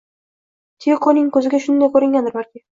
Tiyokoning 0.85 1.29
ko`ziga 1.37 1.63
shunday 1.69 1.95
ko`ringandir, 1.99 2.39
balki 2.41 2.67